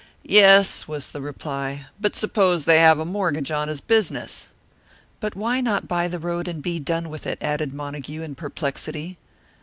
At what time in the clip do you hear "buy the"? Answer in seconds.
5.87-6.17